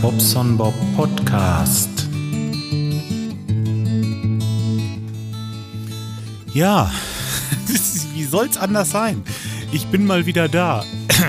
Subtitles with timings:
[0.00, 2.08] Bobson Bob Podcast.
[6.52, 6.90] Ja,
[8.14, 9.22] wie soll's anders sein?
[9.72, 10.84] Ich bin mal wieder da.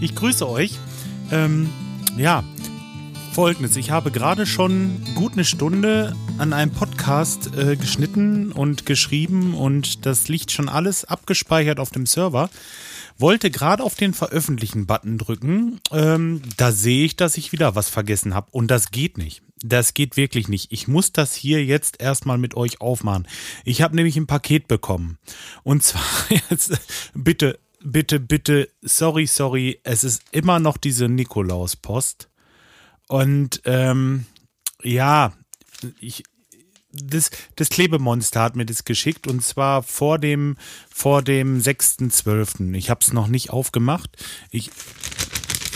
[0.00, 0.78] Ich grüße euch.
[1.32, 1.70] Ähm,
[2.16, 2.44] ja,
[3.32, 3.76] folgendes.
[3.76, 10.06] Ich habe gerade schon gut eine Stunde an einem Podcast äh, geschnitten und geschrieben und
[10.06, 12.48] das liegt schon alles abgespeichert auf dem Server
[13.18, 15.80] wollte gerade auf den Veröffentlichen-Button drücken.
[15.90, 18.48] Ähm, da sehe ich, dass ich wieder was vergessen habe.
[18.52, 19.42] Und das geht nicht.
[19.62, 20.70] Das geht wirklich nicht.
[20.70, 23.26] Ich muss das hier jetzt erstmal mit euch aufmachen.
[23.64, 25.18] Ich habe nämlich ein Paket bekommen.
[25.64, 26.02] Und zwar
[26.50, 26.78] jetzt,
[27.14, 32.28] bitte, bitte, bitte, sorry, sorry, es ist immer noch diese Nikolaus-Post.
[33.08, 34.26] Und ähm,
[34.82, 35.32] ja,
[35.98, 36.22] ich,
[37.04, 40.56] das, das Klebemonster hat mir das geschickt und zwar vor dem,
[40.88, 42.74] vor dem 6.12.
[42.74, 44.10] Ich habe es noch nicht aufgemacht.
[44.50, 44.70] Ich,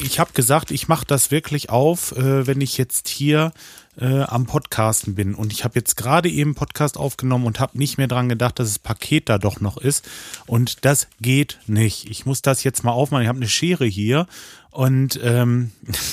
[0.03, 3.53] ich habe gesagt, ich mache das wirklich auf, äh, wenn ich jetzt hier
[4.01, 5.35] äh, am Podcasten bin.
[5.35, 8.69] Und ich habe jetzt gerade eben Podcast aufgenommen und habe nicht mehr dran gedacht, dass
[8.69, 10.09] das Paket da doch noch ist.
[10.47, 12.09] Und das geht nicht.
[12.11, 13.23] Ich muss das jetzt mal aufmachen.
[13.23, 14.27] Ich habe eine Schere hier
[14.71, 15.73] und ähm,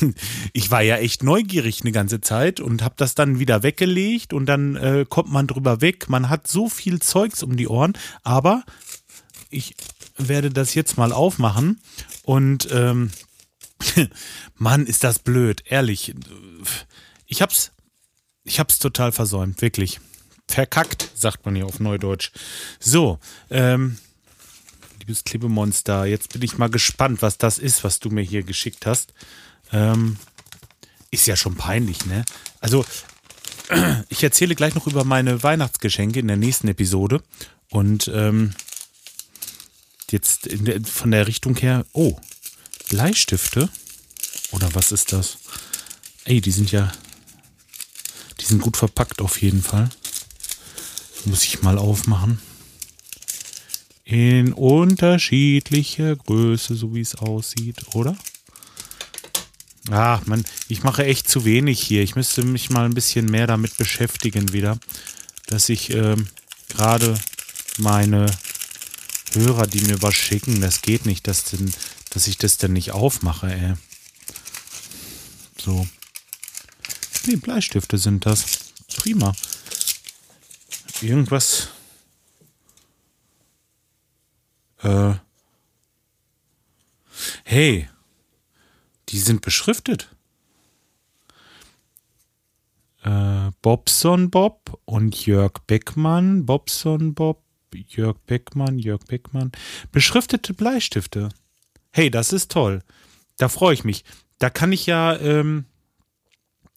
[0.53, 4.45] ich war ja echt neugierig eine ganze Zeit und habe das dann wieder weggelegt und
[4.45, 6.09] dann äh, kommt man drüber weg.
[6.09, 7.93] Man hat so viel Zeugs um die Ohren,
[8.23, 8.63] aber
[9.49, 9.75] ich
[10.17, 11.79] werde das jetzt mal aufmachen
[12.23, 13.11] und ähm,
[14.55, 16.13] Mann, ist das blöd, ehrlich.
[17.25, 17.71] Ich hab's,
[18.43, 19.99] ich hab's total versäumt, wirklich.
[20.47, 22.31] Verkackt, sagt man hier auf Neudeutsch.
[22.79, 23.19] So,
[23.51, 23.97] ähm,
[24.99, 26.05] liebes Klebemonster.
[26.05, 29.13] Jetzt bin ich mal gespannt, was das ist, was du mir hier geschickt hast.
[29.71, 30.17] Ähm,
[31.11, 32.25] ist ja schon peinlich, ne?
[32.61, 32.85] Also,
[34.09, 37.23] ich erzähle gleich noch über meine Weihnachtsgeschenke in der nächsten Episode.
[37.69, 38.53] Und ähm,
[40.09, 41.85] jetzt der, von der Richtung her.
[41.93, 42.19] Oh,
[42.89, 43.69] Bleistifte?
[44.51, 45.37] Oder was ist das?
[46.25, 46.91] Ey, die sind ja.
[48.39, 49.89] Die sind gut verpackt auf jeden Fall.
[51.25, 52.39] Muss ich mal aufmachen
[54.09, 58.17] in unterschiedlicher Größe, so wie es aussieht, oder?
[59.91, 62.01] Ach, man, ich mache echt zu wenig hier.
[62.01, 64.79] Ich müsste mich mal ein bisschen mehr damit beschäftigen wieder,
[65.45, 66.27] dass ich ähm,
[66.69, 67.19] gerade
[67.77, 68.25] meine
[69.33, 71.71] Hörer, die mir was schicken, das geht nicht, dass, denn,
[72.09, 73.73] dass ich das denn nicht aufmache, ey.
[75.57, 75.87] So.
[77.25, 78.45] Nee, Bleistifte sind das.
[78.95, 79.33] Prima.
[81.01, 81.69] Irgendwas
[84.83, 85.13] äh,
[87.43, 87.89] hey,
[89.09, 90.15] die sind beschriftet.
[93.03, 97.43] Äh, Bobson Bob und Jörg Beckmann, Bobson Bob,
[97.73, 99.51] Jörg Beckmann, Jörg Beckmann.
[99.91, 101.29] Beschriftete Bleistifte.
[101.91, 102.81] Hey, das ist toll.
[103.37, 104.03] Da freue ich mich.
[104.37, 105.65] Da kann ich ja, ähm,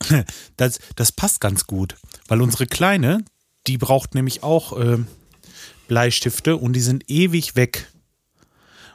[0.56, 1.97] das, das passt ganz gut,
[2.28, 3.25] weil unsere Kleine,
[3.67, 4.99] die braucht nämlich auch äh,
[5.89, 7.89] Bleistifte und die sind ewig weg.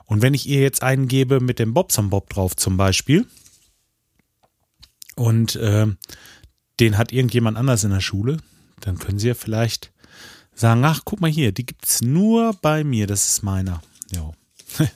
[0.06, 3.28] Und wenn ich ihr jetzt einen gebe mit dem Bobson Bob drauf zum Beispiel
[5.16, 5.88] und äh,
[6.80, 8.38] den hat irgendjemand anders in der Schule,
[8.80, 9.92] dann können sie ja vielleicht
[10.56, 13.82] sagen, ach, guck mal hier, die gibt es nur bei mir, das ist meiner.
[14.12, 14.32] Ja.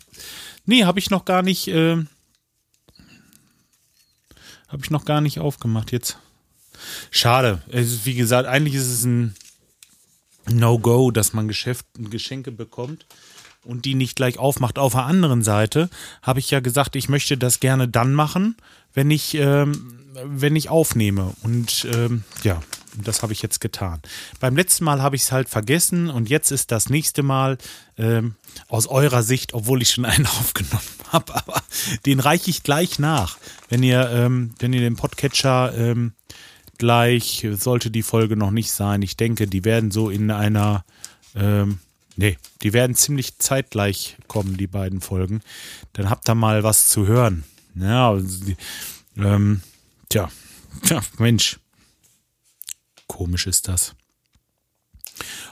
[0.66, 1.98] nee, habe ich noch gar nicht, äh,
[4.68, 6.18] habe ich noch gar nicht aufgemacht jetzt.
[7.12, 7.62] Schade.
[7.70, 9.36] Es wie gesagt, eigentlich ist es ein
[10.50, 13.06] No-Go, dass man Geschäft, Geschenke bekommt
[13.64, 14.80] und die nicht gleich aufmacht.
[14.80, 15.90] Auf der anderen Seite
[16.22, 18.56] habe ich ja gesagt, ich möchte das gerne dann machen,
[18.94, 21.34] wenn ich, ähm, wenn ich aufnehme.
[21.44, 22.62] Und ähm, ja,
[22.96, 24.02] das habe ich jetzt getan.
[24.40, 27.58] Beim letzten Mal habe ich es halt vergessen und jetzt ist das nächste Mal
[27.98, 28.36] ähm,
[28.68, 31.62] aus eurer Sicht, obwohl ich schon einen aufgenommen habe, aber
[32.06, 33.38] den reiche ich gleich nach.
[33.70, 36.14] Wenn ihr, ähm, wenn ihr den Podcatcher ähm,
[36.78, 39.02] gleich, sollte die Folge noch nicht sein.
[39.02, 40.84] Ich denke, die werden so in einer
[41.36, 41.80] ähm,
[42.18, 45.42] Nee, die werden ziemlich zeitgleich kommen, die beiden Folgen.
[45.94, 47.44] Dann habt ihr mal was zu hören.
[47.76, 48.18] Ja,
[49.18, 49.62] ähm,
[50.10, 50.30] tja,
[50.84, 51.60] tja, Mensch.
[53.12, 53.94] Komisch ist das.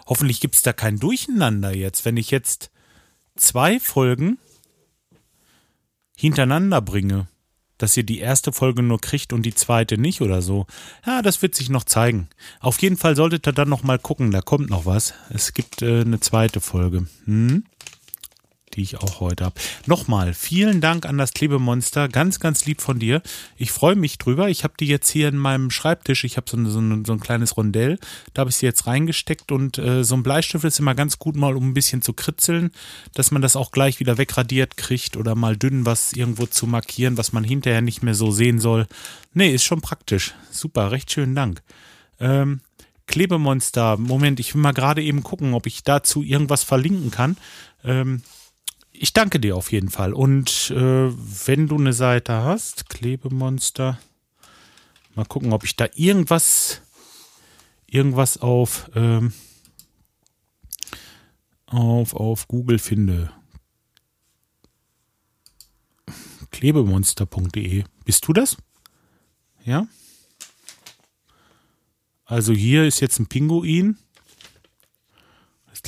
[0.07, 2.71] Hoffentlich gibt es da kein Durcheinander jetzt, wenn ich jetzt
[3.35, 4.37] zwei Folgen
[6.15, 7.27] hintereinander bringe
[7.79, 10.67] dass ihr die erste Folge nur kriegt und die zweite nicht oder so.
[11.07, 12.27] Ja, das wird sich noch zeigen.
[12.59, 15.13] Auf jeden Fall solltet ihr dann noch mal gucken, da kommt noch was.
[15.29, 17.07] Es gibt äh, eine zweite Folge.
[17.25, 17.63] Hm?
[18.79, 19.59] Die ich auch heute habe.
[19.85, 22.07] Nochmal, vielen Dank an das Klebemonster.
[22.07, 23.21] Ganz, ganz lieb von dir.
[23.57, 24.49] Ich freue mich drüber.
[24.49, 26.23] Ich habe die jetzt hier in meinem Schreibtisch.
[26.23, 27.99] Ich habe so, so, so, ein kleines Rondell.
[28.33, 31.35] Da habe ich sie jetzt reingesteckt und äh, so ein Bleistift ist immer ganz gut
[31.35, 32.71] mal, um ein bisschen zu kritzeln,
[33.13, 37.17] dass man das auch gleich wieder wegradiert kriegt oder mal dünn was irgendwo zu markieren,
[37.17, 38.87] was man hinterher nicht mehr so sehen soll.
[39.33, 40.33] Nee, ist schon praktisch.
[40.51, 41.61] Super, recht schönen Dank.
[42.19, 42.61] Ähm,
[43.07, 43.97] Klebemonster.
[43.97, 47.35] Moment, ich will mal gerade eben gucken, ob ich dazu irgendwas verlinken kann.
[47.83, 48.21] Ähm,
[49.01, 50.13] ich danke dir auf jeden Fall.
[50.13, 53.97] Und äh, wenn du eine Seite hast, Klebemonster,
[55.15, 56.81] mal gucken, ob ich da irgendwas,
[57.87, 59.33] irgendwas auf, ähm,
[61.65, 63.31] auf, auf Google finde.
[66.51, 67.85] Klebemonster.de.
[68.03, 68.57] Bist du das?
[69.63, 69.87] Ja?
[72.25, 73.97] Also hier ist jetzt ein Pinguin.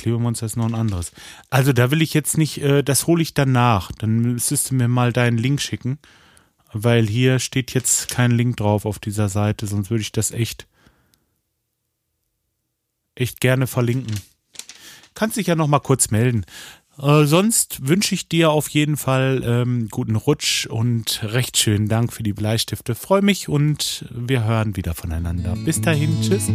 [0.02, 1.12] Klebemonster ist noch ein anderes.
[1.48, 3.92] Also da will ich jetzt nicht, äh, das hole ich dann nach.
[3.92, 5.98] Dann müsstest du mir mal deinen Link schicken.
[6.72, 10.66] Weil hier steht jetzt kein Link drauf auf dieser Seite, sonst würde ich das echt,
[13.14, 14.18] echt gerne verlinken.
[15.14, 16.46] Kannst dich ja noch mal kurz melden.
[16.98, 22.12] Äh, sonst wünsche ich dir auf jeden Fall ähm, guten Rutsch und recht schönen Dank
[22.12, 22.94] für die Bleistifte.
[22.94, 25.54] Freue mich und wir hören wieder voneinander.
[25.64, 26.48] Bis dahin, tschüss.